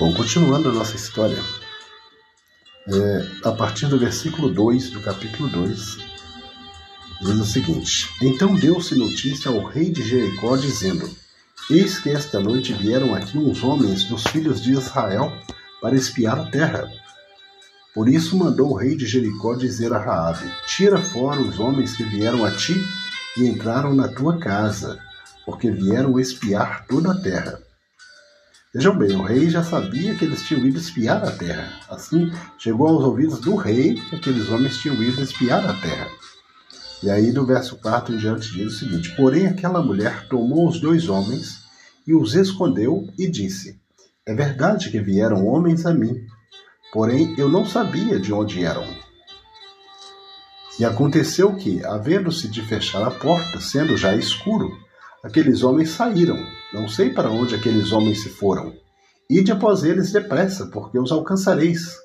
[0.00, 1.36] Bom, continuando a nossa história,
[2.88, 5.98] é, a partir do versículo 2 do capítulo 2,
[7.20, 11.06] diz o seguinte: Então deu-se notícia ao rei de Jericó, dizendo:
[11.68, 15.30] Eis que esta noite vieram aqui uns homens dos filhos de Israel
[15.82, 16.90] para espiar a terra.
[17.94, 22.04] Por isso mandou o rei de Jericó dizer a Raabe: Tira fora os homens que
[22.04, 22.82] vieram a ti
[23.36, 24.98] e entraram na tua casa,
[25.44, 27.60] porque vieram espiar toda a terra.
[28.72, 31.72] Vejam bem, o rei já sabia que eles tinham ido espiar a terra.
[31.88, 36.06] Assim, chegou aos ouvidos do rei que aqueles homens tinham ido espiar a terra.
[37.02, 40.80] E aí, do verso 4 em diante, diz o seguinte: Porém, aquela mulher tomou os
[40.80, 41.64] dois homens
[42.06, 43.80] e os escondeu e disse:
[44.24, 46.24] É verdade que vieram homens a mim,
[46.92, 48.86] porém eu não sabia de onde eram.
[50.78, 54.70] E aconteceu que, havendo-se de fechar a porta, sendo já escuro,
[55.24, 56.38] aqueles homens saíram.
[56.72, 58.72] Não sei para onde aqueles homens se foram.
[59.28, 61.96] Ide após eles depressa, porque os alcançareis.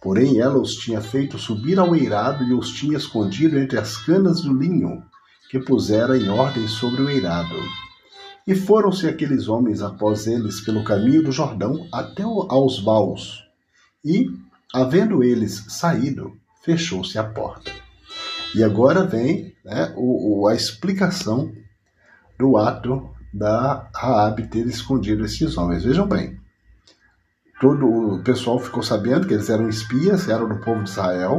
[0.00, 4.40] Porém, ela os tinha feito subir ao eirado e os tinha escondido entre as canas
[4.40, 5.02] do linho,
[5.50, 7.56] que pusera em ordem sobre o eirado.
[8.46, 13.44] E foram-se aqueles homens após eles pelo caminho do Jordão até aos baus.
[14.04, 14.26] E,
[14.74, 16.32] havendo eles saído,
[16.64, 17.70] fechou-se a porta.
[18.54, 21.52] E agora vem né, o, a explicação
[22.42, 25.84] do ato da Raab ter escondido esses homens.
[25.84, 26.38] Vejam bem,
[27.60, 31.38] todo o pessoal ficou sabendo que eles eram espias, eram do povo de Israel,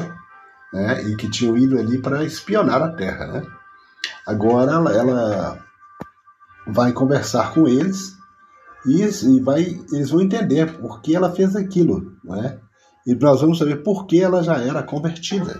[0.71, 3.27] né, e que tinham ido ali para espionar a terra.
[3.27, 3.43] Né?
[4.25, 5.59] Agora ela, ela
[6.65, 8.15] vai conversar com eles
[8.85, 12.13] e, e, vai, eles vão entender por que ela fez aquilo.
[12.23, 12.57] Né?
[13.05, 15.59] E nós vamos saber por que ela já era convertida.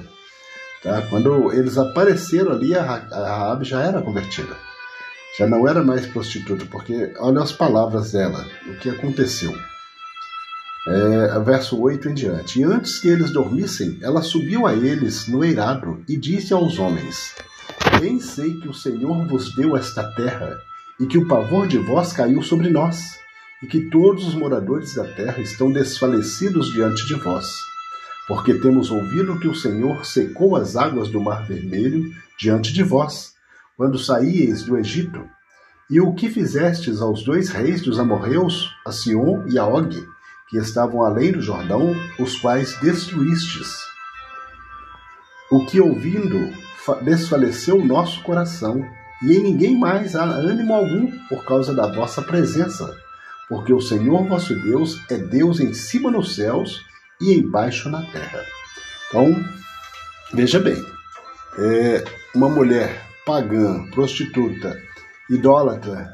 [0.82, 1.02] Tá?
[1.10, 4.56] Quando eles apareceram ali, a Raab já era convertida
[5.38, 9.53] já não era mais prostituta, porque olha as palavras dela, o que aconteceu.
[10.86, 12.59] É, verso 8 em diante.
[12.59, 17.35] E antes que eles dormissem, ela subiu a eles no eirado e disse aos homens:
[18.00, 20.58] Bem sei que o Senhor vos deu esta terra,
[21.00, 23.18] e que o pavor de vós caiu sobre nós,
[23.63, 27.47] e que todos os moradores da terra estão desfalecidos diante de vós.
[28.28, 33.33] Porque temos ouvido que o Senhor secou as águas do Mar Vermelho diante de vós
[33.75, 35.28] quando saíeis do Egito,
[35.89, 40.07] e o que fizestes aos dois reis dos amorreus, a Sion e a Og,
[40.50, 43.75] que estavam além do Jordão, os quais destruístes.
[45.51, 46.51] O que ouvindo
[47.01, 48.84] desfaleceu o nosso coração,
[49.22, 52.95] e em ninguém mais há ânimo algum por causa da vossa presença,
[53.47, 56.81] porque o Senhor vosso Deus é Deus em cima nos céus
[57.22, 58.44] e embaixo na terra.
[59.07, 59.44] Então,
[60.34, 60.84] veja bem,
[61.57, 62.03] é,
[62.34, 64.78] uma mulher pagã, prostituta,
[65.29, 66.13] idólatra,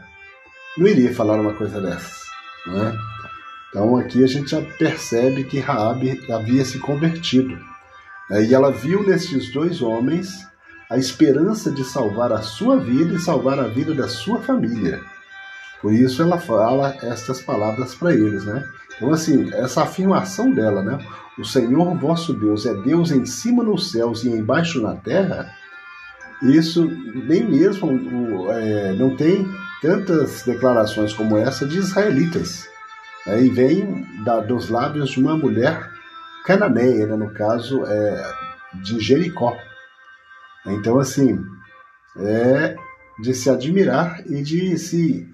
[0.77, 2.21] não iria falar uma coisa dessas,
[2.67, 2.95] né?
[3.69, 7.55] Então aqui a gente já percebe que Raabe havia se convertido.
[8.29, 8.45] Né?
[8.45, 10.47] E ela viu nesses dois homens
[10.89, 14.99] a esperança de salvar a sua vida e salvar a vida da sua família.
[15.81, 18.67] Por isso ela fala estas palavras para eles, né?
[18.97, 20.97] Então assim, essa afirmação dela, né?
[21.37, 25.53] O Senhor vosso Deus é Deus em cima nos céus e embaixo na terra,
[26.41, 29.47] isso nem mesmo é, não tem
[29.81, 32.67] tantas declarações como essa de israelitas.
[33.25, 33.43] Né?
[33.43, 35.89] E vem da, dos lábios de uma mulher
[36.45, 37.15] cananeia, né?
[37.15, 38.33] no caso é,
[38.75, 39.57] de Jericó.
[40.65, 41.43] Então, assim,
[42.17, 42.75] é
[43.21, 45.27] de se admirar e de se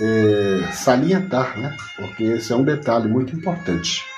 [0.00, 1.76] é, salientar, né?
[1.96, 4.11] porque esse é um detalhe muito importante.